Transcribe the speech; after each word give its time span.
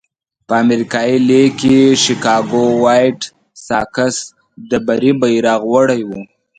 په 0.47 0.53
امریکایي 0.63 1.17
لېګ 1.29 1.49
کې 1.59 1.77
شکاګو 2.03 2.65
وایټ 2.83 3.19
ساکس 3.67 4.15
د 4.69 4.71
بري 4.85 5.11
بیرغ 5.19 5.61
وړی 5.73 6.01
وو. 6.09 6.21